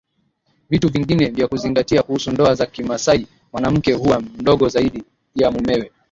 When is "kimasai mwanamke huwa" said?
2.65-4.19